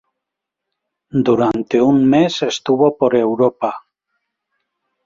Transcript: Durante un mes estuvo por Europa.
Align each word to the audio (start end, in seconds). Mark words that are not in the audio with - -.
Durante 1.27 1.79
un 1.79 2.09
mes 2.09 2.41
estuvo 2.41 2.97
por 2.97 3.15
Europa. 3.15 3.83